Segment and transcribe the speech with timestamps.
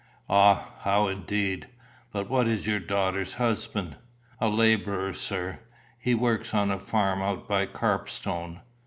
[0.31, 1.67] "Ah, how indeed?
[2.11, 3.97] But what is your daughter's husband?"
[4.39, 5.59] "A labourer, sir.
[5.99, 8.61] He works on a farm out by Carpstone."